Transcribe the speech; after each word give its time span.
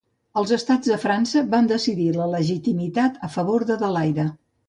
Els 0.41 0.51
Estats 0.55 0.87
de 0.91 0.95
França 1.03 1.43
van 1.51 1.69
decidir 1.73 2.07
la 2.15 2.27
legitimitat 2.33 3.23
a 3.27 3.29
favor 3.37 3.69
d'Adelaida. 3.71 4.29